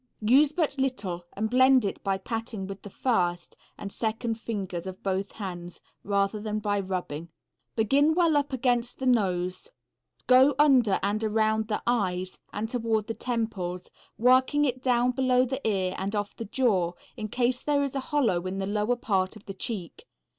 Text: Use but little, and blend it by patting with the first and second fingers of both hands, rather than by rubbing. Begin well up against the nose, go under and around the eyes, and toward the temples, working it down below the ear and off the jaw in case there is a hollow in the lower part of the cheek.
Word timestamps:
Use 0.25 0.51
but 0.51 0.79
little, 0.79 1.25
and 1.33 1.47
blend 1.47 1.85
it 1.85 2.03
by 2.03 2.17
patting 2.17 2.65
with 2.65 2.81
the 2.81 2.89
first 2.89 3.55
and 3.77 3.91
second 3.91 4.39
fingers 4.41 4.87
of 4.87 5.03
both 5.03 5.33
hands, 5.33 5.79
rather 6.03 6.39
than 6.39 6.57
by 6.57 6.79
rubbing. 6.79 7.29
Begin 7.75 8.15
well 8.15 8.35
up 8.35 8.51
against 8.51 8.97
the 8.97 9.05
nose, 9.05 9.67
go 10.25 10.55
under 10.57 10.99
and 11.03 11.23
around 11.23 11.67
the 11.67 11.83
eyes, 11.85 12.39
and 12.51 12.67
toward 12.67 13.05
the 13.05 13.13
temples, 13.13 13.91
working 14.17 14.65
it 14.65 14.81
down 14.81 15.11
below 15.11 15.45
the 15.45 15.61
ear 15.69 15.93
and 15.99 16.15
off 16.15 16.35
the 16.35 16.45
jaw 16.45 16.93
in 17.15 17.27
case 17.27 17.61
there 17.61 17.83
is 17.83 17.93
a 17.93 17.99
hollow 18.09 18.47
in 18.47 18.57
the 18.57 18.65
lower 18.65 18.95
part 18.95 19.35
of 19.35 19.45
the 19.45 19.53
cheek. 19.53 20.07